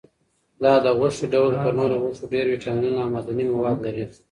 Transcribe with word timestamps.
دا 0.63 0.73
د 0.85 0.87
غوښې 0.97 1.25
ډول 1.33 1.51
تر 1.63 1.71
نورو 1.79 1.95
غوښو 2.03 2.25
ډېر 2.33 2.45
ویټامینونه 2.49 2.99
او 3.03 3.11
معدني 3.13 3.45
مواد 3.55 3.77
لري. 3.85 4.05